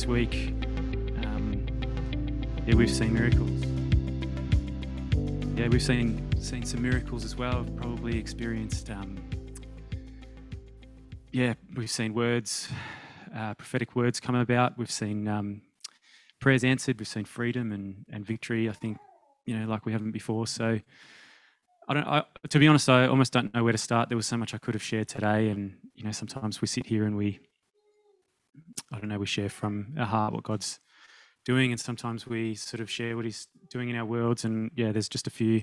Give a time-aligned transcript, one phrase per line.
[0.00, 0.54] this week,
[1.26, 1.66] um,
[2.66, 3.50] yeah, we've seen miracles.
[5.58, 7.64] Yeah, we've seen seen some miracles as well.
[7.64, 9.18] We've probably experienced, um,
[11.32, 12.70] yeah, we've seen words,
[13.36, 14.78] uh, prophetic words come about.
[14.78, 15.60] We've seen um,
[16.40, 16.98] prayers answered.
[16.98, 18.70] We've seen freedom and and victory.
[18.70, 18.96] I think
[19.44, 20.46] you know, like we haven't before.
[20.46, 20.80] So.
[21.88, 22.06] I don't.
[22.06, 24.10] I, to be honest, I almost don't know where to start.
[24.10, 26.86] There was so much I could have shared today, and you know, sometimes we sit
[26.86, 27.40] here and we
[28.92, 30.80] I don't know, we share from our heart what God's
[31.44, 34.44] doing, and sometimes we sort of share what He's doing in our worlds.
[34.44, 35.62] And yeah, there's just a few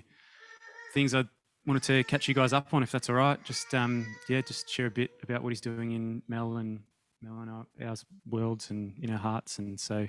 [0.94, 1.26] things I
[1.66, 3.44] wanted to catch you guys up on, if that's all right.
[3.44, 6.80] Just um, yeah, just share a bit about what He's doing in Mel and
[7.22, 7.96] Mel and our, our
[8.30, 9.59] worlds and in our hearts.
[9.59, 10.08] And so,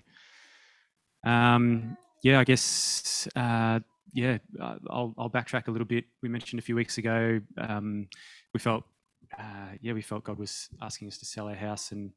[1.24, 3.80] um, yeah, I guess uh,
[4.12, 6.04] yeah, I'll, I'll backtrack a little bit.
[6.22, 8.08] We mentioned a few weeks ago, um,
[8.54, 8.84] we felt
[9.38, 12.12] uh, yeah, we felt God was asking us to sell our house and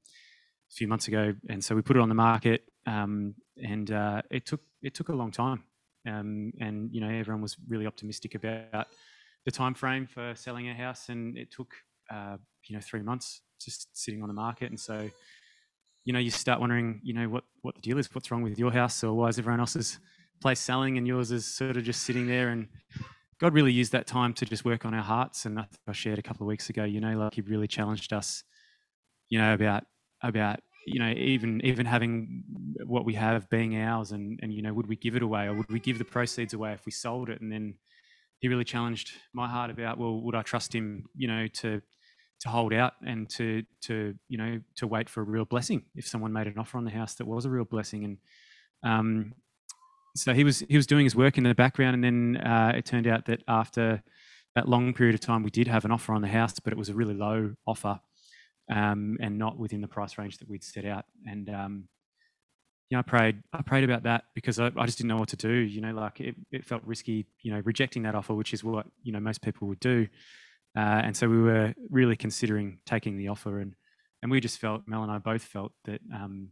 [0.72, 4.22] a few months ago, and so we put it on the market, um, and uh,
[4.30, 5.64] it took it took a long time,
[6.08, 8.88] um, and you know everyone was really optimistic about
[9.46, 11.74] the time frame for selling a house, and it took
[12.10, 15.10] uh, you know three months just sitting on the market, and so
[16.06, 18.58] you know you start wondering you know what what the deal is, what's wrong with
[18.58, 20.00] your house, or why is everyone else's
[20.42, 22.68] place selling and yours is sort of just sitting there and
[23.42, 25.46] God really used that time to just work on our hearts.
[25.46, 28.44] And I shared a couple of weeks ago, you know, like He really challenged us,
[29.30, 29.84] you know, about
[30.24, 32.44] about you know even even having
[32.86, 35.54] what we have being ours and and you know would we give it away or
[35.54, 37.42] would we give the proceeds away if we sold it?
[37.42, 37.76] And then
[38.40, 41.82] he really challenged my heart about well would i trust him you know to
[42.40, 46.08] to hold out and to to you know to wait for a real blessing if
[46.08, 48.04] someone made an offer on the house that was a real blessing?
[48.04, 48.18] And
[48.84, 49.34] um
[50.16, 52.86] so he was he was doing his work in the background and then uh, it
[52.86, 54.04] turned out that after
[54.56, 56.78] that long period of time we did have an offer on the house but it
[56.78, 58.00] was a really low offer
[58.72, 61.06] and not within the price range that we'd set out.
[61.28, 61.84] And um,
[62.90, 65.30] you know, I prayed, I prayed about that because I, I just didn't know what
[65.30, 65.52] to do.
[65.52, 68.86] You know, like it, it, felt risky, you know, rejecting that offer, which is what
[69.04, 70.08] you know most people would do.
[70.78, 73.76] Uh, and so we were really considering taking the offer, and
[74.22, 76.50] and we just felt, Mel and I both felt that um,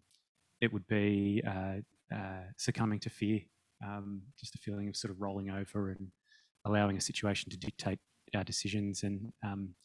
[0.62, 1.78] it would be uh,
[2.14, 3.42] uh, succumbing to fear,
[3.86, 6.08] um, just a feeling of sort of rolling over and
[6.66, 8.00] allowing a situation to dictate
[8.36, 9.04] our decisions.
[9.04, 9.76] And um,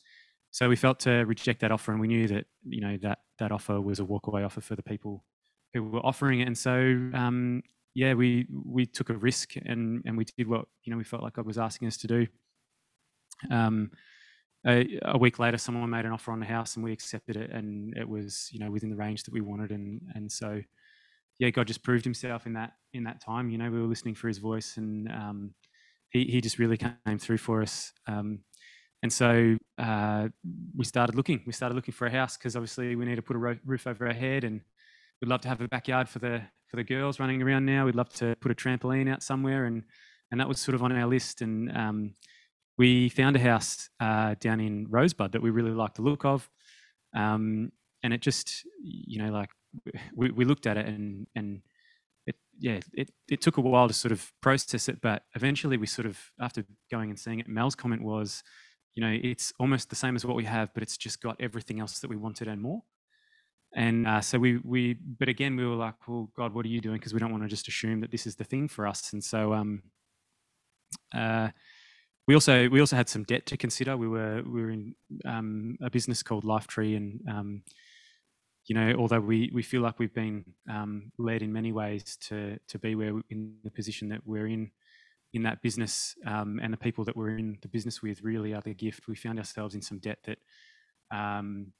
[0.54, 3.50] so we felt to reject that offer, and we knew that you know that that
[3.50, 5.24] offer was a walkaway offer for the people
[5.72, 6.46] who were offering it.
[6.46, 6.76] And so
[7.12, 7.60] um,
[7.92, 11.24] yeah, we we took a risk and and we did what you know we felt
[11.24, 12.26] like God was asking us to do.
[13.50, 13.90] Um,
[14.64, 17.50] a, a, week later, someone made an offer on the house, and we accepted it,
[17.50, 20.60] and it was you know within the range that we wanted, and and so
[21.40, 23.50] yeah, God just proved Himself in that in that time.
[23.50, 25.54] You know, we were listening for His voice, and um,
[26.10, 27.92] He He just really came through for us.
[28.06, 28.44] Um,
[29.04, 30.28] and so uh,
[30.74, 31.42] we started looking.
[31.44, 34.06] We started looking for a house because obviously we need to put a roof over
[34.06, 34.62] our head, and
[35.20, 37.84] we'd love to have a backyard for the for the girls running around now.
[37.84, 39.82] We'd love to put a trampoline out somewhere, and
[40.30, 41.42] and that was sort of on our list.
[41.42, 42.14] And um,
[42.78, 46.48] we found a house uh, down in Rosebud that we really liked the look of,
[47.14, 47.72] um,
[48.02, 49.50] and it just you know like
[50.16, 51.60] we, we looked at it and and
[52.26, 55.86] it yeah it, it took a while to sort of process it, but eventually we
[55.86, 58.42] sort of after going and seeing it, Mel's comment was
[58.94, 61.80] you know, it's almost the same as what we have, but it's just got everything
[61.80, 62.82] else that we wanted and more.
[63.74, 66.80] And uh, so we, we, but again, we were like, well, God, what are you
[66.80, 66.96] doing?
[66.96, 69.12] Because we don't want to just assume that this is the thing for us.
[69.12, 69.82] And so, um,
[71.12, 71.48] uh,
[72.26, 73.96] we also we also had some debt to consider.
[73.96, 74.94] We were we were in
[75.24, 77.62] um, a business called Lifetree, and um,
[78.66, 82.58] you know, although we we feel like we've been um, led in many ways to
[82.68, 84.70] to be where in the position that we're in,
[85.34, 88.62] in that business um, and the people that we're in the business with really are
[88.62, 89.08] the gift.
[89.08, 90.38] We found ourselves in some debt that
[91.10, 91.72] um,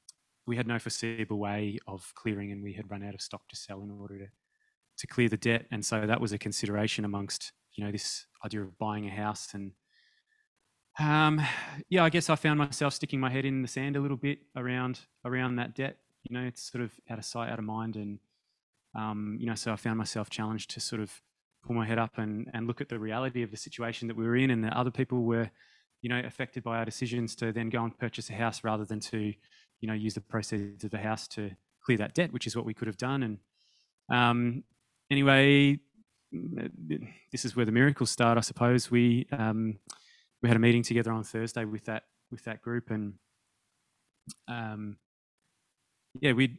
[0.47, 3.57] we had no foreseeable way of clearing, and we had run out of stock to
[3.57, 4.27] sell in order to
[4.97, 5.67] to clear the debt.
[5.73, 9.55] And so that was a consideration amongst you know this idea of buying a house.
[9.55, 9.73] And
[10.99, 11.41] um,
[11.89, 14.41] yeah, I guess I found myself sticking my head in the sand a little bit
[14.57, 15.99] around around that debt.
[16.25, 18.19] You know, it's sort of out of sight, out of mind, and
[18.97, 21.21] um, you know, so I found myself challenged to sort of
[21.65, 24.25] pull my head up and, and look at the reality of the situation that we
[24.25, 25.51] were in and that other people were,
[26.03, 29.01] you know, affected by our decisions to then go and purchase a house rather than
[29.01, 29.33] to,
[29.81, 31.51] you know, use the proceeds of the house to
[31.85, 33.23] clear that debt, which is what we could have done.
[33.23, 33.39] And
[34.11, 34.65] um,
[35.11, 35.79] anyway,
[37.33, 38.91] this is where the miracles start, I suppose.
[38.91, 39.79] We um,
[40.43, 43.15] we had a meeting together on Thursday with that with that group, and
[44.49, 44.97] um,
[46.21, 46.59] yeah, we,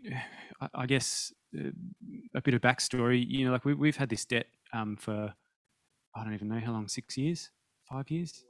[0.74, 1.70] I guess, uh,
[2.34, 3.26] a bit of backstory.
[3.28, 5.34] You know, like we, we've had this debt um, for
[6.16, 7.50] I don't even know how long, six years,
[7.90, 8.46] five years,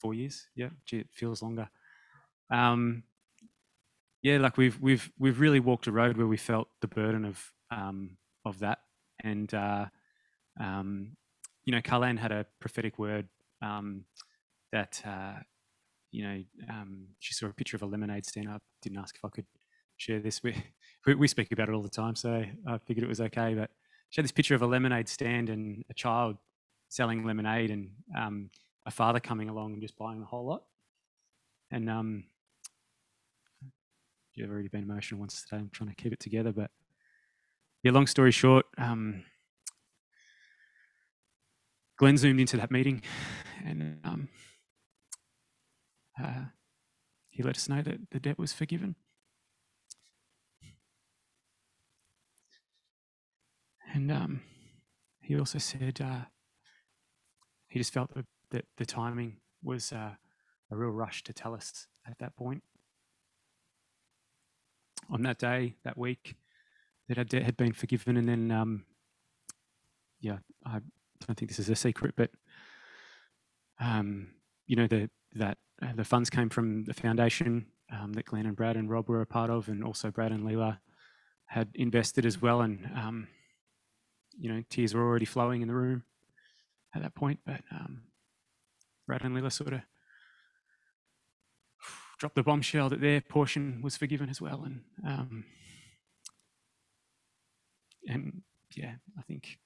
[0.00, 0.46] four years.
[0.54, 1.68] Yeah, gee, it feels longer.
[2.50, 3.04] Um,
[4.22, 7.52] yeah, like we've we've we've really walked a road where we felt the burden of
[7.70, 8.78] um, of that.
[9.22, 9.86] And uh,
[10.58, 11.16] um,
[11.64, 13.28] you know, Carlan had a prophetic word
[13.62, 14.04] um,
[14.72, 15.40] that uh,
[16.10, 18.48] you know um, she saw a picture of a lemonade stand.
[18.48, 19.46] I didn't ask if I could
[19.96, 20.40] share this.
[21.06, 23.54] We we speak about it all the time, so I figured it was okay.
[23.54, 23.70] But
[24.10, 26.36] she had this picture of a lemonade stand and a child
[26.88, 28.50] selling lemonade, and um,
[28.84, 30.64] a father coming along and just buying the whole lot.
[31.70, 32.24] And um,
[34.34, 35.60] you've already been emotional once today.
[35.60, 36.70] I'm trying to keep it together, but
[37.82, 37.92] yeah.
[37.92, 39.22] Long story short, um,
[41.96, 43.02] Glenn zoomed into that meeting,
[43.64, 44.28] and um,
[46.22, 46.44] uh,
[47.28, 48.96] he let us know that the debt was forgiven.
[53.92, 54.42] And um,
[55.20, 56.26] he also said uh,
[57.68, 58.26] he just felt that,
[58.78, 60.10] the timing was uh,
[60.72, 62.64] a real rush to tell us at that point.
[65.08, 66.34] On that day, that week,
[67.08, 68.86] that our debt had been forgiven, and then, um,
[70.18, 70.80] yeah, I
[71.24, 72.30] don't think this is a secret, but
[73.78, 74.28] um,
[74.66, 78.56] you know, the that uh, the funds came from the foundation um, that Glenn and
[78.56, 80.78] Brad and Rob were a part of, and also Brad and Leela
[81.46, 83.28] had invested as well, and um,
[84.38, 86.04] you know, tears were already flowing in the room
[86.94, 87.40] at that point.
[87.44, 88.02] But um,
[89.06, 89.80] Brad and Lila sort of
[92.18, 95.44] dropped the bombshell that their portion was forgiven as well, and um,
[98.06, 98.42] and
[98.76, 99.58] yeah, I think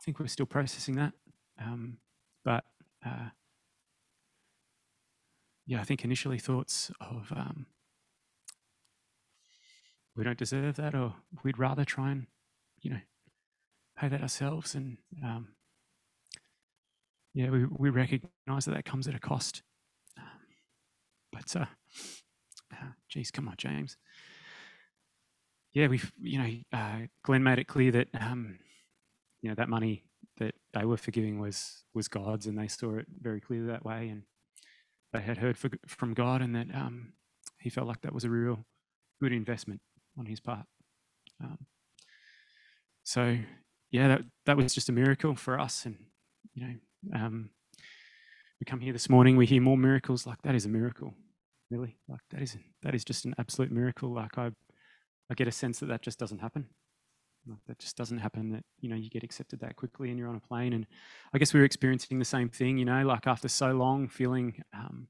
[0.00, 1.12] I think we're still processing that,
[1.60, 1.98] um,
[2.44, 2.64] but
[3.06, 3.28] uh,
[5.66, 7.66] yeah, I think initially thoughts of um,
[10.16, 12.26] we don't deserve that, or we'd rather try and
[12.80, 13.00] you know
[14.08, 14.74] that ourselves.
[14.74, 15.48] And um,
[17.34, 19.62] yeah, we, we recognize that that comes at a cost.
[20.18, 20.24] Um,
[21.32, 21.66] but, uh,
[22.72, 23.96] uh, geez, come on, James.
[25.74, 28.58] Yeah, we've, you know, uh, Glenn made it clear that, um,
[29.40, 30.04] you know, that money
[30.38, 34.08] that they were forgiving was was God's, and they saw it very clearly that way.
[34.08, 34.22] And
[35.12, 37.14] they had heard for, from God, and that um,
[37.58, 38.66] he felt like that was a real
[39.20, 39.80] good investment
[40.18, 40.66] on his part.
[41.42, 41.58] Um,
[43.02, 43.38] so
[43.92, 45.86] yeah, that, that was just a miracle for us.
[45.86, 45.96] And,
[46.54, 46.74] you know,
[47.14, 47.50] um,
[48.58, 50.26] we come here this morning, we hear more miracles.
[50.26, 51.14] Like, that is a miracle,
[51.70, 51.98] really.
[52.08, 54.12] Like, that is, that is just an absolute miracle.
[54.12, 54.50] Like, I,
[55.30, 56.66] I get a sense that that just doesn't happen.
[57.46, 60.28] Like, that just doesn't happen that, you know, you get accepted that quickly and you're
[60.28, 60.72] on a plane.
[60.72, 60.86] And
[61.34, 64.62] I guess we were experiencing the same thing, you know, like after so long feeling,
[64.72, 65.08] um,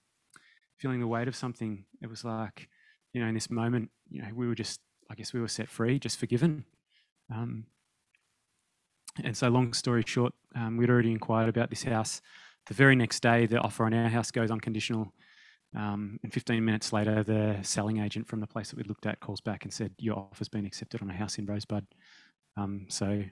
[0.78, 2.68] feeling the weight of something, it was like,
[3.12, 4.80] you know, in this moment, you know, we were just,
[5.10, 6.64] I guess we were set free, just forgiven.
[7.30, 7.66] Um,
[9.22, 12.20] and so, long story short, um, we'd already inquired about this house.
[12.66, 15.12] The very next day, the offer on our house goes unconditional.
[15.74, 19.20] Um, and 15 minutes later, the selling agent from the place that we looked at
[19.20, 21.86] calls back and said, Your offer's been accepted on a house in Rosebud.
[22.56, 23.22] Um, so,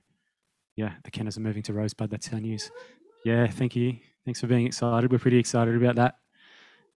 [0.77, 2.11] yeah, the Kenners are moving to Rosebud.
[2.11, 2.71] That's our news.
[3.25, 3.99] Yeah, thank you.
[4.25, 5.13] Thanks for being excited.
[5.13, 6.15] We're pretty excited about that.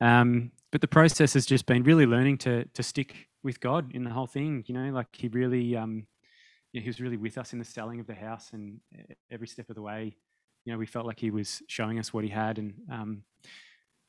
[0.01, 4.05] Um, but the process has just been really learning to to stick with God in
[4.05, 4.65] the whole thing.
[4.67, 6.07] You know, like He really um,
[6.75, 8.81] you know, he was really with us in the selling of the house and
[9.31, 10.17] every step of the way.
[10.65, 13.23] You know, we felt like he was showing us what he had, and um,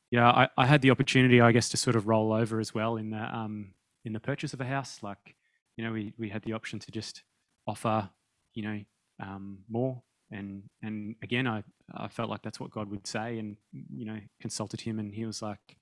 [0.10, 2.96] yeah, I, I, had the opportunity, I guess, to sort of roll over as well
[2.96, 5.04] in the um, in the purchase of a house.
[5.04, 5.36] Like,
[5.78, 7.22] you know, we we had the option to just
[7.68, 8.10] offer,
[8.56, 8.82] you know,
[9.22, 13.58] um, more, and and again, I I felt like that's what God would say, and
[13.94, 15.78] you know, consulted him, and he was like,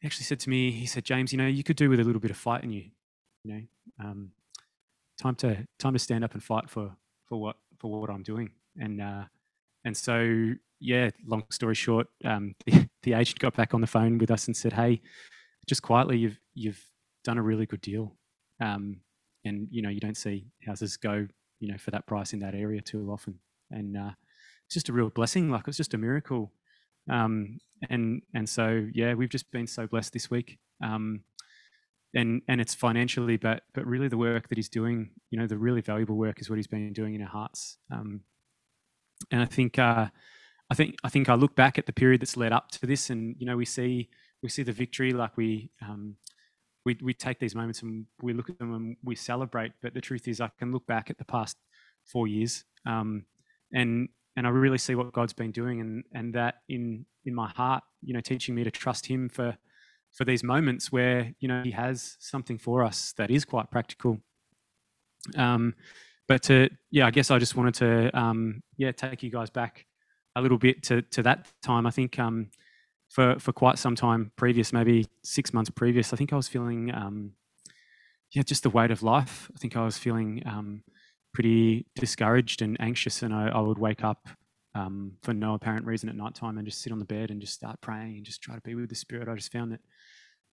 [0.00, 2.04] he actually said to me, he said, James, you know, you could do with a
[2.04, 2.90] little bit of fight in you,
[3.44, 3.62] you know.
[4.04, 4.32] Um,
[5.20, 6.92] time to time to stand up and fight for
[7.26, 8.50] for what for what I'm doing.
[8.78, 9.24] And uh,
[9.84, 14.18] and so yeah, long story short, um, the, the agent got back on the phone
[14.18, 15.00] with us and said, "Hey,
[15.66, 16.84] just quietly, you've you've
[17.24, 18.16] done a really good deal,
[18.60, 19.00] um,
[19.44, 21.26] and you know you don't see houses go
[21.60, 23.38] you know for that price in that area too often,
[23.70, 24.10] and uh,
[24.66, 25.50] it's just a real blessing.
[25.50, 26.52] Like it's just a miracle."
[27.08, 27.58] Um,
[27.88, 30.58] and and so yeah, we've just been so blessed this week.
[30.82, 31.24] Um,
[32.14, 35.58] and and it's financially, but but really the work that he's doing, you know, the
[35.58, 37.78] really valuable work is what he's been doing in our hearts.
[37.90, 38.22] Um,
[39.30, 40.08] and I think uh,
[40.70, 43.10] I think I think I look back at the period that's led up to this,
[43.10, 44.08] and you know, we see
[44.42, 46.16] we see the victory, like we um,
[46.84, 49.72] we we take these moments and we look at them and we celebrate.
[49.82, 51.56] But the truth is, I can look back at the past
[52.04, 53.24] four years, um,
[53.72, 57.48] and and I really see what God's been doing, and and that in in my
[57.48, 59.56] heart, you know, teaching me to trust Him for
[60.12, 64.18] for these moments where you know he has something for us that is quite practical.
[65.36, 65.74] Um,
[66.28, 69.86] but to yeah, I guess I just wanted to um, yeah take you guys back
[70.36, 71.86] a little bit to to that time.
[71.86, 72.50] I think um,
[73.08, 76.94] for for quite some time previous, maybe six months previous, I think I was feeling
[76.94, 77.32] um,
[78.32, 79.50] yeah just the weight of life.
[79.54, 80.82] I think I was feeling um,
[81.32, 84.28] pretty discouraged and anxious, and I, I would wake up
[84.74, 87.40] um, for no apparent reason at night time and just sit on the bed and
[87.40, 89.28] just start praying and just try to be with the Spirit.
[89.28, 89.80] I just found that,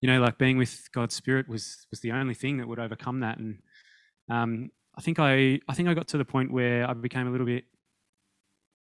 [0.02, 3.22] you know, like being with God's Spirit was was the only thing that would overcome
[3.22, 3.38] that.
[3.38, 3.60] And
[4.30, 7.32] um, I think I I think I got to the point where I became a
[7.32, 7.66] little bit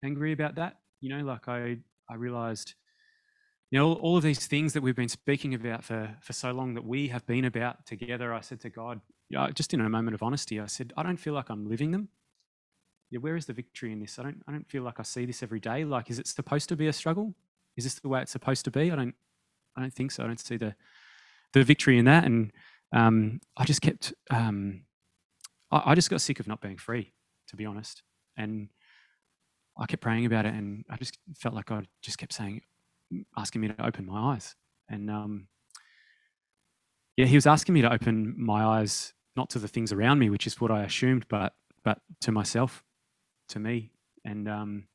[0.04, 0.78] angry about that.
[1.00, 1.78] You know, like I
[2.08, 2.74] I realized,
[3.70, 6.52] you know, all, all of these things that we've been speaking about for for so
[6.52, 8.32] long that we have been about together.
[8.32, 11.16] I said to God, yeah, just in a moment of honesty, I said, I don't
[11.16, 12.08] feel like I'm living them
[13.14, 14.18] yeah, where is the victory in this?
[14.18, 15.84] I don't, I don't feel like I see this every day.
[15.84, 17.32] Like, is it supposed to be a struggle?
[17.76, 18.90] Is this the way it's supposed to be?
[18.90, 19.14] I don't,
[19.76, 20.24] I don't think so.
[20.24, 20.74] I don't see the,
[21.54, 22.24] the victory in that.
[22.24, 22.52] And
[22.92, 24.82] um, I just kept, um,
[25.70, 27.14] I, I just got sick of not being free,
[27.48, 28.02] to be honest.
[28.36, 28.68] And
[29.78, 32.60] I kept praying about it, and I just felt like God just kept saying,
[33.36, 34.54] asking me to open my eyes.
[34.88, 35.48] And um,
[37.16, 40.30] yeah, He was asking me to open my eyes not to the things around me,
[40.30, 42.82] which is what I assumed, but but to myself
[43.48, 43.92] to me,
[44.24, 44.88] and um,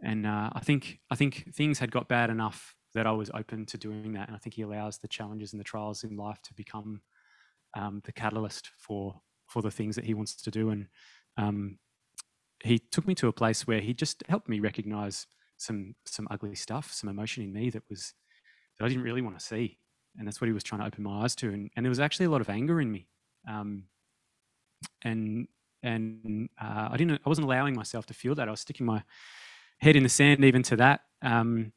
[0.00, 3.66] and uh, I think I think things had got bad enough that I was open
[3.66, 6.40] to doing that, and I think He allows the challenges and the trials in life
[6.42, 7.00] to become
[7.74, 10.86] um, the catalyst for for the things that He wants to do, and
[11.36, 11.78] um,
[12.62, 16.54] He took me to a place where He just helped me recognize some some ugly
[16.54, 18.14] stuff, some emotion in me that was
[18.78, 19.78] that I didn't really want to see,
[20.18, 22.00] and that's what He was trying to open my eyes to, and, and there was
[22.00, 23.08] actually a lot of anger in me.
[23.48, 23.84] Um,
[25.02, 25.48] and
[25.82, 27.20] and uh, I didn't.
[27.24, 28.48] I wasn't allowing myself to feel that.
[28.48, 29.02] I was sticking my
[29.78, 31.00] head in the sand even to that.
[31.22, 31.72] Um,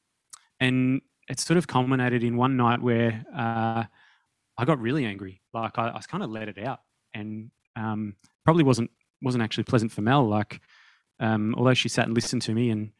[0.59, 3.83] and it sort of culminated in one night where uh,
[4.57, 5.41] I got really angry.
[5.53, 6.79] Like I, I kind of let it out,
[7.13, 10.27] and um, probably wasn't wasn't actually pleasant for Mel.
[10.27, 10.61] Like
[11.19, 12.91] um, although she sat and listened to me, and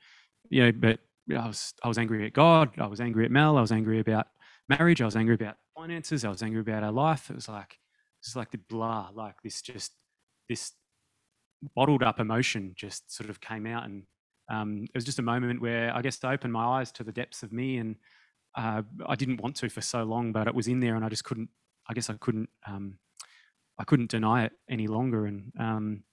[0.49, 0.99] you know, but
[1.35, 2.71] I was I was angry at God.
[2.77, 3.57] I was angry at Mel.
[3.57, 4.27] I was angry about
[4.69, 5.01] marriage.
[5.01, 6.25] I was angry about finances.
[6.25, 7.29] I was angry about our life.
[7.29, 7.77] It was like
[8.19, 9.93] it's like the blah, like this just
[10.49, 10.73] this
[11.75, 14.03] bottled up emotion just sort of came out and
[14.49, 17.11] um, it was just a moment where I guess I opened my eyes to the
[17.11, 17.95] depths of me and
[18.55, 21.09] uh, I didn't want to for so long, but it was in there and I
[21.09, 21.49] just couldn't,
[21.87, 22.97] I guess I couldn't, um,
[23.77, 25.25] I couldn't deny it any longer.
[25.25, 26.03] And, um,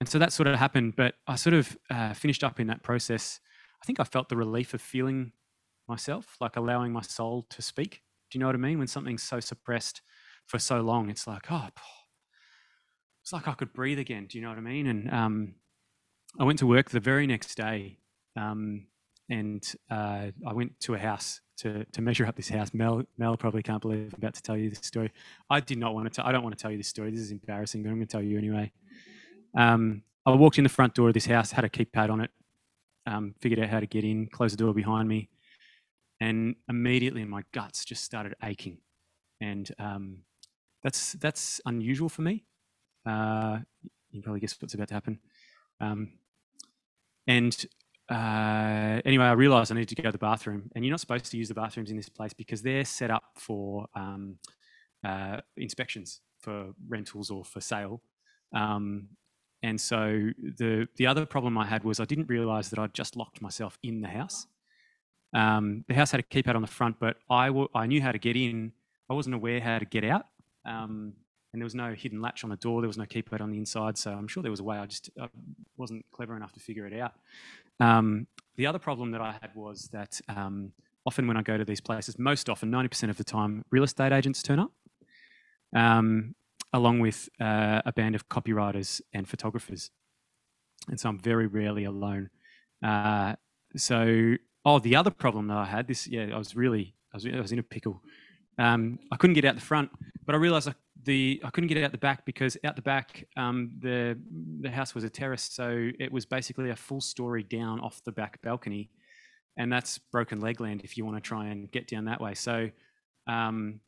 [0.00, 2.82] and so that sort of happened, but I sort of uh, finished up in that
[2.82, 3.40] process.
[3.82, 5.32] I think I felt the relief of feeling
[5.88, 8.02] myself, like allowing my soul to speak.
[8.30, 8.78] Do you know what I mean?
[8.78, 10.02] When something's so suppressed
[10.46, 11.68] for so long, it's like, oh,
[13.22, 14.26] it's like I could breathe again.
[14.26, 14.86] Do you know what I mean?
[14.86, 15.54] And um,
[16.38, 17.98] I went to work the very next day,
[18.36, 18.86] um,
[19.30, 22.72] and uh, I went to a house to to measure up this house.
[22.74, 25.12] Mel Mel probably can't believe I'm about to tell you this story.
[25.50, 26.26] I did not want to.
[26.26, 27.10] I don't want to tell you this story.
[27.10, 28.72] This is embarrassing, but I'm going to tell you anyway.
[29.56, 32.30] Um, I walked in the front door of this house, had a keypad on it,
[33.06, 35.30] um, figured out how to get in, closed the door behind me,
[36.20, 38.78] and immediately my guts just started aching,
[39.40, 40.18] and um,
[40.82, 42.44] that's that's unusual for me.
[43.06, 43.58] Uh,
[44.10, 45.18] you probably guess what's about to happen.
[45.80, 46.17] Um,
[47.28, 47.66] and
[48.08, 50.70] uh, anyway, I realized I needed to go to the bathroom.
[50.74, 53.24] And you're not supposed to use the bathrooms in this place because they're set up
[53.36, 54.36] for um,
[55.04, 58.00] uh, inspections for rentals or for sale.
[58.54, 59.08] Um,
[59.62, 63.16] and so the the other problem I had was I didn't realize that I'd just
[63.16, 64.46] locked myself in the house.
[65.34, 68.18] Um, the house had a keypad on the front, but I, I knew how to
[68.18, 68.72] get in.
[69.10, 70.24] I wasn't aware how to get out.
[70.64, 71.14] Um,
[71.52, 72.80] and there was no hidden latch on the door.
[72.80, 73.96] There was no keypad on the inside.
[73.96, 74.78] So I'm sure there was a way.
[74.78, 75.28] I just I
[75.76, 77.14] wasn't clever enough to figure it out.
[77.80, 78.26] Um,
[78.56, 80.72] the other problem that I had was that um,
[81.06, 84.12] often when I go to these places, most often, 90% of the time, real estate
[84.12, 84.72] agents turn up,
[85.74, 86.34] um,
[86.72, 89.90] along with uh, a band of copywriters and photographers.
[90.88, 92.30] And so I'm very rarely alone.
[92.82, 93.36] Uh,
[93.76, 97.26] so, oh, the other problem that I had, this, yeah, I was really, I was,
[97.26, 98.02] I was in a pickle.
[98.58, 99.90] Um, I couldn't get out the front,
[100.26, 100.74] but I realized I
[101.04, 104.18] the I couldn't get out the back because out the back um, the
[104.60, 108.12] the house was a terrace, so it was basically a full story down off the
[108.12, 108.90] back balcony,
[109.56, 112.34] and that's broken leg land if you want to try and get down that way.
[112.34, 112.70] So,
[113.26, 113.80] um,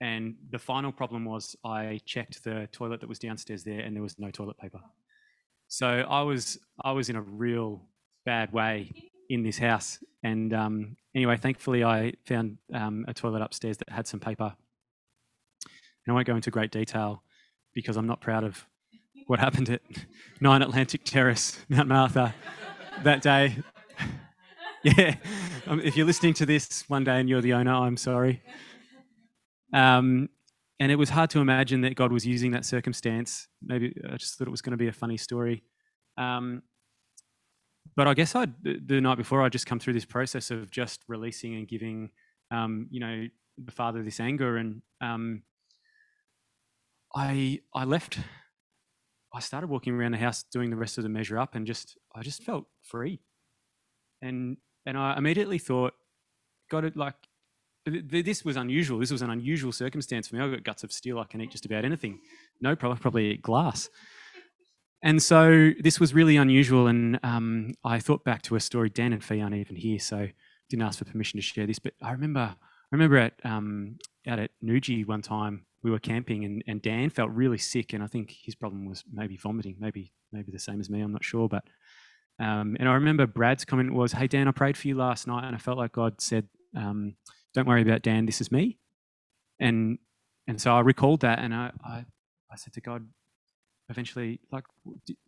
[0.00, 4.02] and the final problem was I checked the toilet that was downstairs there, and there
[4.02, 4.80] was no toilet paper.
[5.68, 7.82] So I was I was in a real
[8.24, 13.76] bad way in this house, and um, anyway, thankfully I found um, a toilet upstairs
[13.78, 14.54] that had some paper
[16.06, 17.22] and I won't go into great detail
[17.74, 18.64] because I'm not proud of
[19.26, 19.82] what happened at
[20.40, 22.34] 9 Atlantic Terrace, Mount Martha,
[23.02, 23.56] that day.
[24.82, 25.16] yeah,
[25.66, 28.42] um, if you're listening to this one day and you're the owner, I'm sorry.
[29.72, 30.28] Um,
[30.78, 33.48] and it was hard to imagine that God was using that circumstance.
[33.62, 35.64] Maybe I just thought it was going to be a funny story.
[36.18, 36.62] Um,
[37.96, 41.00] but I guess I the night before I just come through this process of just
[41.08, 42.10] releasing and giving,
[42.50, 43.26] um, you know,
[43.64, 45.42] the Father this anger, and um,
[47.16, 48.18] I I left
[49.36, 51.98] I started walking around the house doing the rest of the measure up, and just
[52.14, 53.20] I just felt free,
[54.22, 54.56] and
[54.86, 55.94] and I immediately thought,
[56.70, 57.16] God, it like
[57.84, 58.98] this was unusual.
[58.98, 60.42] This was an unusual circumstance for me.
[60.42, 61.18] I've got guts of steel.
[61.18, 62.18] I can eat just about anything.
[62.60, 62.98] No problem.
[62.98, 63.88] Probably eat glass.
[65.02, 66.88] And so this was really unusual.
[66.88, 68.90] And um, I thought back to a story.
[68.90, 70.26] Dan and Fee aren't even here, so
[70.68, 71.78] didn't ask for permission to share this.
[71.78, 72.56] But I remember, I
[72.90, 77.30] remember at um, out at Nuji one time we were camping, and, and Dan felt
[77.30, 80.90] really sick, and I think his problem was maybe vomiting, maybe maybe the same as
[80.90, 81.00] me.
[81.00, 81.64] I'm not sure, but
[82.38, 85.44] um, and I remember Brad's comment was, "Hey Dan, I prayed for you last night,
[85.44, 87.14] and I felt like God said." Um,
[87.56, 88.78] don't worry about Dan, this is me.
[89.58, 89.98] And
[90.46, 92.04] and so I recalled that and I, I,
[92.52, 93.08] I said to God,
[93.88, 94.64] eventually, like,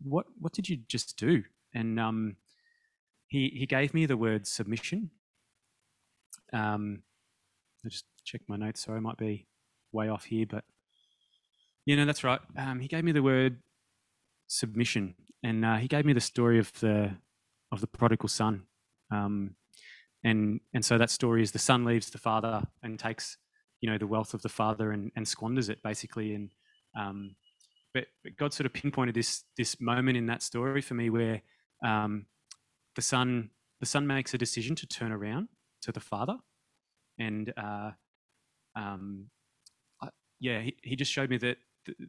[0.03, 1.43] what what did you just do?
[1.73, 2.35] And um,
[3.27, 5.09] he he gave me the word submission.
[6.53, 7.01] Um,
[7.83, 9.47] I just check my notes, so I might be
[9.91, 10.63] way off here, but
[11.85, 12.41] you know that's right.
[12.57, 13.57] Um, he gave me the word
[14.47, 17.11] submission, and uh, he gave me the story of the
[17.71, 18.63] of the prodigal son.
[19.11, 19.55] Um,
[20.23, 23.37] and and so that story is the son leaves the father and takes
[23.81, 26.49] you know the wealth of the father and, and squanders it basically and
[26.97, 27.35] um,
[27.93, 31.41] but, but God sort of pinpointed this this moment in that story for me where
[31.85, 32.25] um,
[32.95, 35.47] the son the son makes a decision to turn around
[35.81, 36.37] to the father
[37.17, 37.91] and uh,
[38.75, 39.27] um,
[40.39, 41.57] yeah he, he just showed me that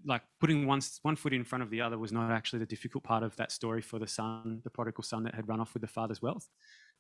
[0.05, 3.03] like putting one one foot in front of the other was not actually the difficult
[3.03, 5.81] part of that story for the son the prodigal son that had run off with
[5.81, 6.49] the father's wealth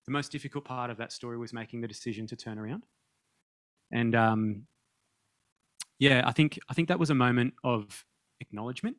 [0.06, 2.84] the most difficult part of that story was making the decision to turn around.
[3.92, 4.62] And um,
[5.98, 8.04] yeah, I think I think that was a moment of
[8.40, 8.96] acknowledgement.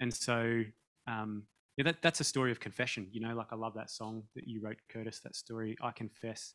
[0.00, 0.62] And so
[1.06, 1.44] um,
[1.76, 3.08] yeah, that, that's a story of confession.
[3.10, 5.20] You know, like I love that song that you wrote, Curtis.
[5.20, 6.54] That story, I confess.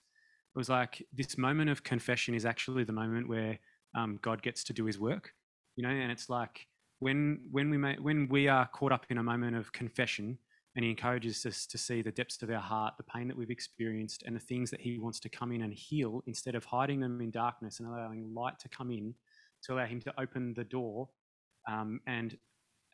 [0.55, 3.59] It was like this moment of confession is actually the moment where
[3.95, 5.31] um, God gets to do His work.
[5.75, 6.67] You know, and it's like
[6.99, 10.37] when when we when we are caught up in a moment of confession,
[10.75, 13.49] and he encourages us to see the depths of our heart, the pain that we've
[13.49, 16.99] experienced, and the things that he wants to come in and heal instead of hiding
[16.99, 19.13] them in darkness and allowing light to come in
[19.63, 21.09] to allow him to open the door
[21.69, 22.37] um, and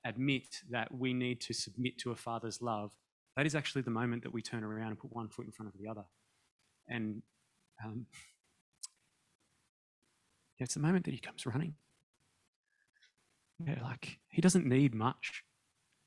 [0.05, 2.91] admit that we need to submit to a father's love.
[3.35, 5.73] That is actually the moment that we turn around and put one foot in front
[5.73, 6.05] of the other.
[6.87, 7.21] And
[7.83, 8.05] um,
[10.59, 11.75] it's the moment that he comes running.
[13.65, 15.43] Yeah, like he doesn't need much.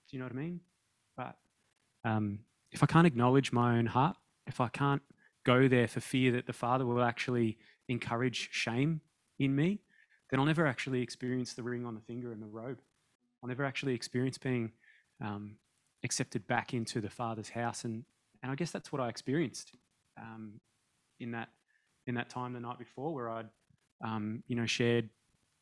[0.09, 0.61] Do you know what I mean?
[1.17, 1.37] But
[2.05, 2.41] um,
[2.73, 5.03] if I can't acknowledge my own heart, if I can't
[5.45, 7.59] go there for fear that the Father will actually
[7.89, 9.01] encourage shame
[9.39, 9.81] in me,
[10.31, 12.81] then I'll never actually experience the ring on the finger and the robe.
[13.43, 14.73] I'll never actually experience being
[15.25, 15.57] um,
[16.05, 17.85] accepted back into the Father's house.
[17.85, 18.05] And,
[18.43, 19.73] and I guess that's what I experienced
[20.21, 20.61] um,
[21.21, 21.49] in that
[22.07, 23.49] in that time the night before, where I'd
[24.05, 25.09] um, you know shared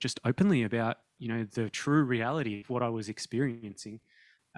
[0.00, 4.00] just openly about you know the true reality of what I was experiencing.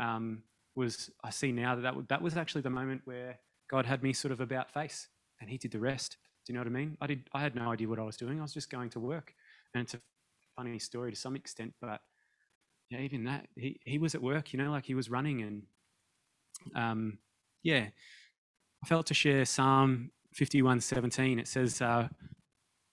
[0.00, 0.42] Um,
[0.74, 3.38] was I see now that that, that was actually the moment where
[3.68, 5.08] God had me sort of about face
[5.40, 6.16] and he did the rest.
[6.44, 6.96] Do you know what I mean?
[7.00, 7.28] I did.
[7.34, 8.38] I had no idea what I was doing.
[8.38, 9.34] I was just going to work,
[9.74, 10.00] and it's a
[10.56, 12.00] funny story to some extent, but
[12.90, 14.52] yeah, even that he he was at work.
[14.52, 15.62] You know, like he was running, and
[16.74, 17.18] um,
[17.62, 17.88] yeah,
[18.82, 21.38] I felt to share Psalm fifty-one seventeen.
[21.38, 22.08] It says, uh,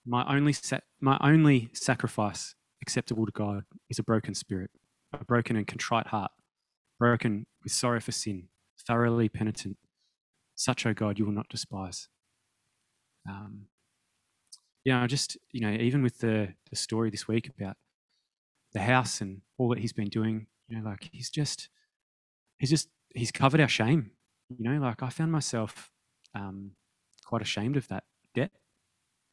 [0.06, 4.72] "My only sa- my only sacrifice acceptable to God is a broken spirit,
[5.13, 6.32] a broken and contrite heart."
[7.00, 8.48] broken with sorrow for sin,
[8.88, 9.78] thoroughly penitent.
[10.56, 12.08] Such, O God, you will not despise.
[13.28, 13.65] Um,
[14.84, 17.76] yeah, just, you know, even with the, the story this week about
[18.74, 21.70] the house and all that he's been doing, you know, like he's just,
[22.60, 24.12] he's just, he's covered our shame.
[24.50, 25.89] You know, like I found myself
[26.36, 26.72] um,
[27.26, 28.04] quite ashamed of that
[28.36, 28.52] debt.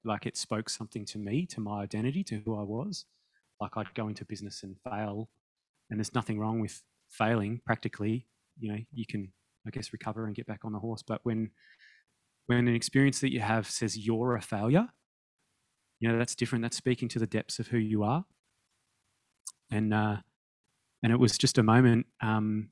[0.05, 3.05] Like it spoke something to me, to my identity, to who I was.
[3.61, 5.29] Like I'd go into business and fail,
[5.91, 8.27] and there's nothing wrong with failing practically,
[8.59, 9.33] you know, you can,
[9.67, 11.03] I guess, recover and get back on the horse.
[11.03, 11.51] But when
[12.47, 14.89] when an experience that you have says you're a failure,
[16.01, 16.63] you know, that's different.
[16.63, 18.25] That's speaking to the depths of who you are.
[19.71, 20.17] And uh,
[21.03, 22.71] and it was just a moment, um,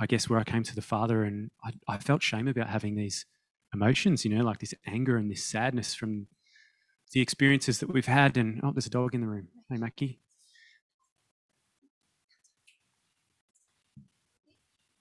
[0.00, 2.96] I guess, where I came to the Father and I, I felt shame about having
[2.96, 3.26] these
[3.72, 6.26] emotions, you know, like this anger and this sadness from
[7.12, 8.36] the experiences that we've had.
[8.36, 9.48] And oh, there's a dog in the room.
[9.68, 10.20] Hey, Mackie.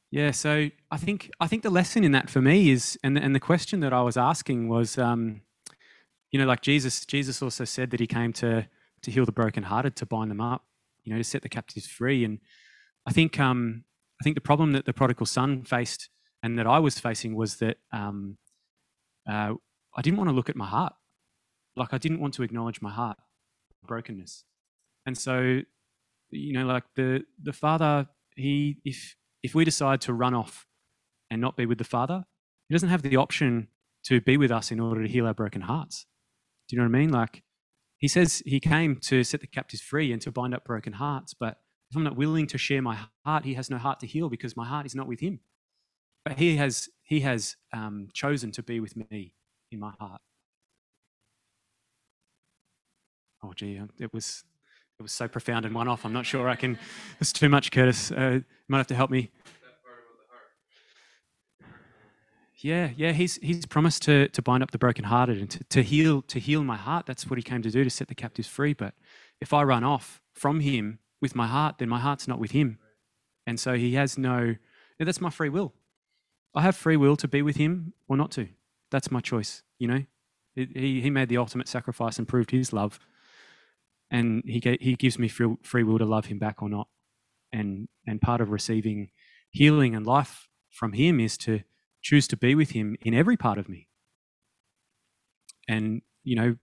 [0.10, 3.22] Yeah, so I think I think the lesson in that for me is, and the,
[3.22, 5.42] and the question that I was asking was, um,
[6.32, 7.06] you know, like Jesus.
[7.06, 8.68] Jesus also said that he came to
[9.02, 10.64] to heal the brokenhearted, to bind them up,
[11.04, 12.24] you know, to set the captives free.
[12.24, 12.40] And
[13.06, 13.84] I think um,
[14.22, 16.10] I think the problem that the prodigal son faced
[16.42, 18.38] and that I was facing was that um,
[19.30, 19.54] uh,
[19.96, 20.94] I didn't want to look at my heart,
[21.76, 23.18] like I didn't want to acknowledge my heart
[23.86, 24.44] brokenness,
[25.06, 25.62] and so
[26.30, 30.66] you know, like the the father he if if we decide to run off
[31.30, 32.24] and not be with the Father,
[32.68, 33.68] he doesn't have the option
[34.06, 36.06] to be with us in order to heal our broken hearts.
[36.68, 37.12] Do you know what I mean?
[37.12, 37.44] Like
[37.98, 41.34] he says he came to set the captives free and to bind up broken hearts,
[41.34, 41.58] but
[41.90, 44.58] if I'm not willing to share my heart, he has no heart to heal because
[44.58, 45.40] my heart is not with him.
[46.28, 49.34] But he has he has um, chosen to be with me
[49.72, 50.20] in my heart.
[53.42, 54.44] Oh, gee, it was
[55.00, 56.04] it was so profound and one off.
[56.04, 56.78] I'm not sure I can.
[57.22, 58.12] It's too much, Curtis.
[58.12, 59.32] Uh, you might have to help me.
[62.58, 63.14] Yeah, yeah.
[63.14, 66.62] He's he's promised to to bind up the brokenhearted and to, to heal to heal
[66.62, 67.06] my heart.
[67.06, 68.74] That's what he came to do to set the captives free.
[68.74, 68.96] But
[69.40, 72.80] if I run off from him with my heart, then my heart's not with him,
[73.46, 74.56] and so he has no.
[75.00, 75.74] That's my free will.
[76.58, 78.48] I have free will to be with him or not to.
[78.92, 79.64] That's my choice.
[79.80, 80.04] You know,
[80.56, 83.00] he he made the ultimate sacrifice and proved his love
[84.10, 86.88] and he he gives me free, free will to love him back or not.
[87.52, 89.10] And and part of receiving
[89.52, 91.62] healing and life from him is to
[92.02, 93.88] choose to be with him in every part of me.
[95.68, 96.56] And you know,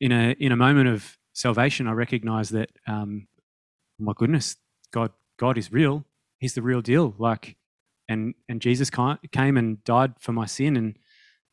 [0.00, 3.28] in a in a moment of salvation, I recognize that um,
[3.98, 4.56] my goodness,
[4.90, 6.04] God God is real.
[6.38, 7.14] He's the real deal.
[7.18, 7.56] Like,
[8.08, 10.98] and and Jesus came and died for my sin, and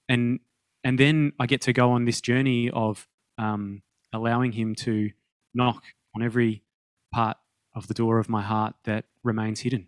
[0.10, 0.40] and
[0.84, 3.82] and then I get to go on this journey of um,
[4.14, 5.10] allowing Him to
[5.54, 5.84] knock
[6.16, 6.64] on every
[7.14, 7.38] part
[7.76, 9.88] of the door of my heart that remains hidden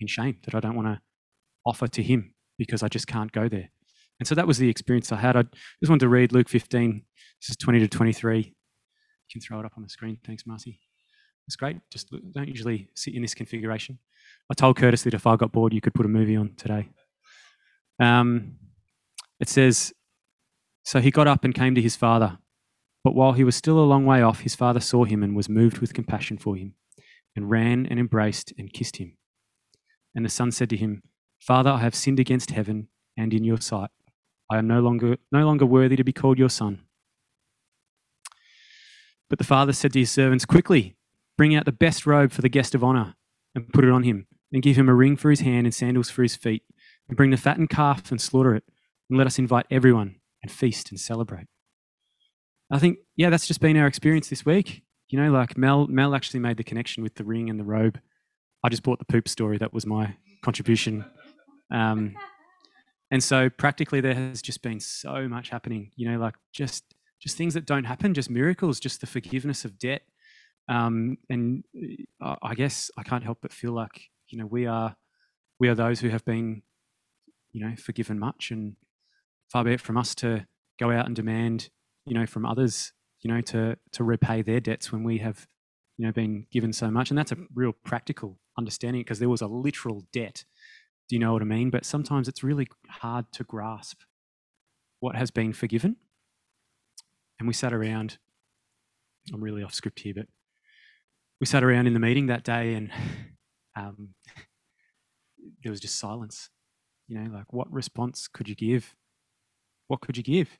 [0.00, 1.00] in shame that I don't want to
[1.66, 3.70] offer to Him because I just can't go there.
[4.18, 5.36] And so that was the experience I had.
[5.36, 7.02] I just wanted to read Luke 15,
[7.40, 8.38] this is 20 to 23.
[8.38, 8.44] You
[9.30, 10.18] can throw it up on the screen.
[10.26, 10.80] Thanks, Marcy.
[11.46, 11.76] It's great.
[11.90, 13.98] Just don't usually sit in this configuration.
[14.50, 16.88] I told Curtis that if I got bored, you could put a movie on today.
[18.00, 18.56] Um,
[19.40, 19.92] it says,
[20.84, 22.38] So he got up and came to his father.
[23.04, 25.48] But while he was still a long way off, his father saw him and was
[25.48, 26.74] moved with compassion for him,
[27.36, 29.16] and ran and embraced and kissed him.
[30.14, 31.02] And the son said to him,
[31.40, 33.90] Father, I have sinned against heaven and in your sight.
[34.50, 36.80] I am no longer, no longer worthy to be called your son.
[39.28, 40.96] But the father said to his servants, Quickly,
[41.36, 43.14] bring out the best robe for the guest of honor
[43.54, 46.10] and put it on him, and give him a ring for his hand and sandals
[46.10, 46.62] for his feet,
[47.08, 48.64] and bring the fattened calf and slaughter it,
[49.08, 51.46] and let us invite everyone and feast and celebrate.
[52.70, 54.82] I think, yeah, that's just been our experience this week.
[55.08, 57.98] You know, like Mel, Mel actually made the connection with the ring and the robe.
[58.62, 59.56] I just bought the poop story.
[59.56, 61.04] That was my contribution.
[61.70, 62.14] Um,
[63.10, 66.84] and so practically there has just been so much happening, you know, like just,
[67.20, 70.02] just things that don't happen, just miracles, just the forgiveness of debt.
[70.68, 71.64] Um, and
[72.20, 74.96] uh, I guess I can't help but feel like, you know, we are,
[75.58, 76.62] we are those who have been,
[77.52, 78.76] you know, forgiven much and
[79.50, 80.46] far be it from us to
[80.78, 81.70] go out and demand
[82.08, 85.46] you know, from others, you know, to to repay their debts when we have,
[85.96, 87.10] you know, been given so much.
[87.10, 90.44] And that's a real practical understanding because there was a literal debt.
[91.08, 91.70] Do you know what I mean?
[91.70, 94.00] But sometimes it's really hard to grasp
[95.00, 95.96] what has been forgiven.
[97.38, 98.18] And we sat around,
[99.32, 100.26] I'm really off script here, but
[101.40, 102.90] we sat around in the meeting that day and
[103.78, 104.10] um,
[105.62, 106.50] there was just silence.
[107.06, 108.94] You know, like what response could you give?
[109.86, 110.58] What could you give?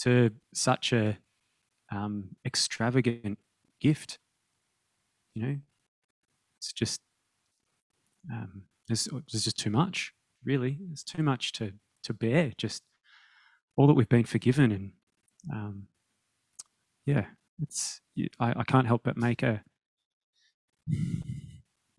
[0.00, 1.18] to such a
[1.92, 3.38] um, extravagant
[3.80, 4.18] gift.
[5.34, 5.56] You know,
[6.58, 7.00] it's just
[8.30, 10.12] um, there's just too much.
[10.44, 11.72] Really, it's too much to
[12.04, 12.52] to bear.
[12.56, 12.82] Just
[13.76, 14.92] all that we've been forgiven, and
[15.52, 15.86] um,
[17.06, 17.26] yeah,
[17.62, 18.00] it's
[18.38, 19.62] I, I can't help but make a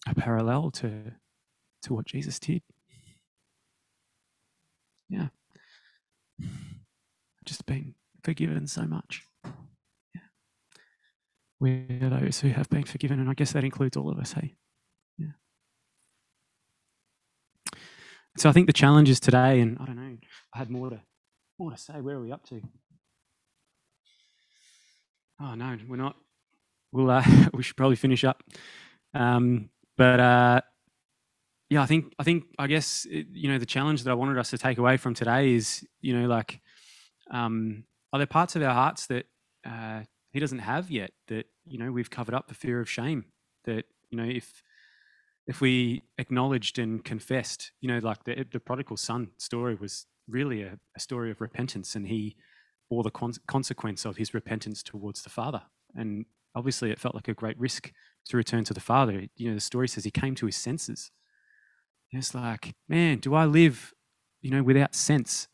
[0.07, 1.13] a parallel to
[1.83, 2.61] to what Jesus did.
[5.09, 5.27] Yeah
[7.45, 9.23] just been forgiven so much.
[9.43, 10.21] Yeah.
[11.59, 14.55] We're those who have been forgiven, and I guess that includes all of us, hey?
[15.17, 15.27] Yeah.
[18.37, 20.17] So I think the challenge is today, and I don't know,
[20.53, 21.01] I had more to
[21.59, 21.99] more to say.
[21.99, 22.61] Where are we up to?
[25.41, 26.15] Oh no, we're not.
[26.91, 28.43] We'll uh, we should probably finish up.
[29.13, 29.69] Um,
[30.01, 30.61] but uh,
[31.69, 34.49] yeah, I think I think I guess you know the challenge that I wanted us
[34.49, 36.59] to take away from today is you know like
[37.29, 39.27] um, are there parts of our hearts that
[39.63, 43.25] uh, he doesn't have yet that you know we've covered up the fear of shame
[43.65, 44.63] that you know if
[45.45, 50.63] if we acknowledged and confessed you know like the, the prodigal son story was really
[50.63, 52.35] a, a story of repentance and he
[52.89, 55.61] bore the con- consequence of his repentance towards the father.
[55.93, 57.91] And obviously it felt like a great risk
[58.25, 61.11] to return to the father you know the story says he came to his senses
[62.11, 63.93] and it's like man do i live
[64.41, 65.47] you know without sense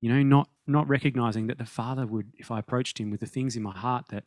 [0.00, 3.26] you know not not recognizing that the Father would, if I approached Him with the
[3.26, 4.24] things in my heart that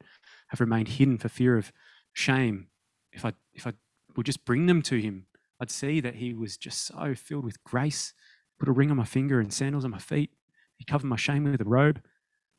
[0.50, 1.72] have remained hidden for fear of
[2.14, 2.68] shame,
[3.14, 3.74] if I if I
[4.16, 5.28] would just bring them to him.
[5.60, 8.14] I'd see that he was just so filled with grace.
[8.60, 10.32] Put a ring on my finger and sandals on my feet.
[10.78, 12.02] He covered my shame with a robe.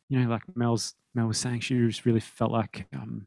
[0.08, 3.26] You know, like Mel's Mel was saying, she just really felt like um,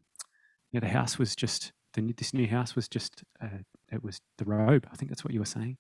[0.72, 4.46] yeah, the house was just the, this new house was just uh, it was the
[4.46, 4.88] robe.
[4.92, 5.78] I think that's what you were saying.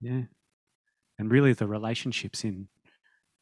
[0.00, 0.22] Yeah,
[1.18, 2.68] and really the relationships in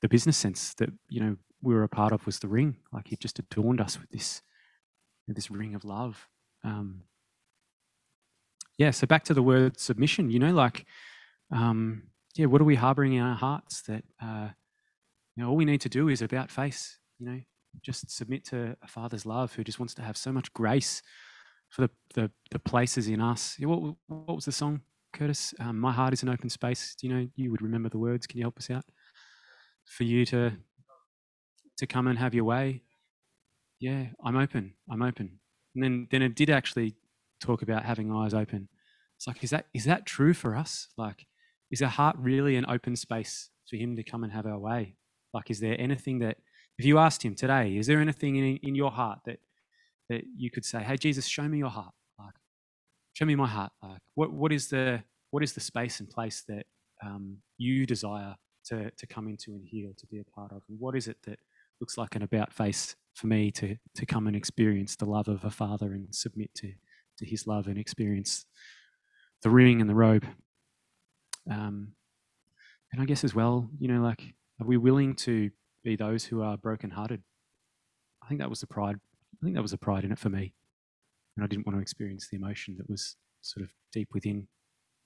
[0.00, 2.76] the business sense that you know we were a part of was the ring.
[2.92, 4.42] Like he just adorned us with this
[5.26, 6.28] this ring of love.
[6.64, 7.02] Um,
[8.78, 8.90] yeah.
[8.90, 10.30] So back to the word submission.
[10.30, 10.86] You know, like
[11.52, 14.48] um, yeah, what are we harboring in our hearts that uh,
[15.36, 16.98] know all we need to do is about face.
[17.18, 17.40] You know,
[17.82, 21.02] just submit to a father's love who just wants to have so much grace
[21.70, 23.56] for the the, the places in us.
[23.60, 24.80] What, what was the song,
[25.12, 25.54] Curtis?
[25.60, 26.94] Um, My heart is an open space.
[27.00, 27.28] Do you know?
[27.36, 28.26] You would remember the words.
[28.26, 28.84] Can you help us out?
[29.84, 30.52] For you to
[31.78, 32.82] to come and have your way.
[33.80, 34.74] Yeah, I'm open.
[34.90, 35.40] I'm open.
[35.74, 36.96] And then then it did actually
[37.40, 38.68] talk about having eyes open.
[39.16, 40.88] It's like, is that is that true for us?
[40.96, 41.26] Like,
[41.70, 44.96] is our heart really an open space for Him to come and have our way?
[45.32, 46.38] Like, is there anything that
[46.78, 49.38] if you asked him today, is there anything in, in your heart that,
[50.08, 51.92] that you could say, hey, Jesus, show me your heart?
[52.18, 52.34] Like,
[53.12, 53.72] show me my heart.
[53.82, 56.64] Like, what, what, is, the, what is the space and place that
[57.04, 58.34] um, you desire
[58.66, 60.62] to, to come into and heal, to be a part of?
[60.70, 61.38] And what is it that
[61.82, 65.44] looks like an about face for me to, to come and experience the love of
[65.44, 66.72] a father and submit to,
[67.18, 68.46] to his love and experience
[69.42, 70.24] the ring and the robe?
[71.50, 71.92] Um,
[72.90, 75.50] and I guess as well, you know, like, are we willing to
[75.84, 77.22] be those who are brokenhearted.
[78.22, 78.96] I think that was the pride.
[78.96, 80.54] I think that was a pride in it for me.
[81.36, 84.46] And I didn't want to experience the emotion that was sort of deep within.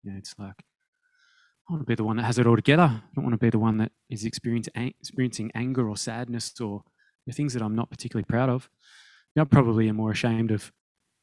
[0.02, 2.82] You know, it's like, I want to be the one that has it all together.
[2.82, 6.82] I don't want to be the one that is experiencing anger or sadness or
[7.26, 8.68] the things that I'm not particularly proud of.
[9.38, 10.72] I probably am more ashamed of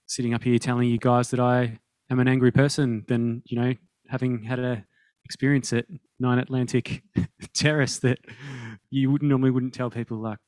[0.06, 3.74] sitting up here telling you guys that I am an angry person than, you know,
[4.10, 4.86] having had a
[5.32, 5.86] experience at
[6.20, 7.04] Nine Atlantic
[7.54, 8.20] Terrace that
[8.89, 10.17] you wouldn't normally wouldn't tell people.
[10.17, 10.39] Like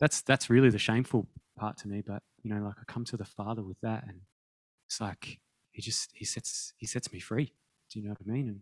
[0.00, 2.02] that's that's really the shameful part to me.
[2.04, 4.22] But you know, like I come to the Father with that, and
[4.88, 5.38] it's like
[5.70, 7.52] he just he sets he sets me free.
[7.90, 8.48] Do you know what I mean?
[8.48, 8.60] And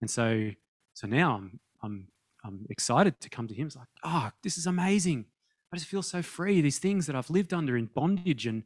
[0.00, 0.50] and so
[0.94, 2.08] so now I'm I'm
[2.44, 3.68] I'm excited to come to him.
[3.68, 5.26] It's like, oh, this is amazing.
[5.72, 6.60] I just feel so free.
[6.60, 8.64] These things that I've lived under in bondage and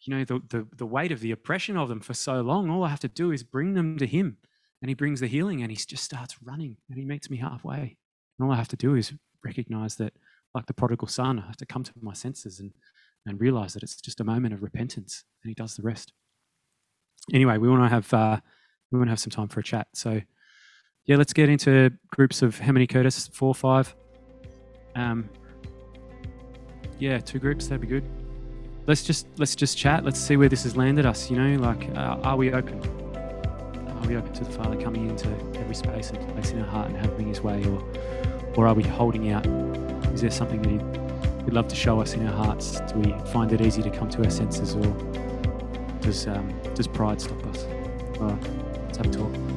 [0.00, 2.70] you know the, the the weight of the oppression of them for so long.
[2.70, 4.38] All I have to do is bring them to him
[4.82, 7.96] and he brings the healing and he just starts running and he meets me halfway.
[8.38, 9.14] And all I have to do is
[9.44, 10.12] recognize that,
[10.54, 12.72] like the prodigal son, I have to come to my senses and,
[13.24, 16.12] and realize that it's just a moment of repentance and he does the rest.
[17.32, 18.40] Anyway, we want to have uh,
[18.90, 19.86] we want to have some time for a chat.
[19.94, 20.20] So
[21.06, 23.28] yeah, let's get into groups of how many Curtis?
[23.28, 23.94] Four, five.
[24.96, 25.28] Um,
[26.98, 27.68] yeah, two groups.
[27.68, 28.04] That'd be good.
[28.86, 30.04] Let's just let's just chat.
[30.04, 31.30] Let's see where this has landed us.
[31.30, 33.11] You know, like, uh, are we open?
[34.16, 37.28] Open to the Father coming into every space and place in our heart and having
[37.28, 37.82] His way, or
[38.56, 39.46] or are we holding out?
[40.12, 42.80] Is there something that He'd, love to show us in our hearts?
[42.80, 44.86] Do we find it easy to come to our senses, or
[46.00, 47.66] does um, does pride stop us?
[48.20, 49.51] Let's have a talk.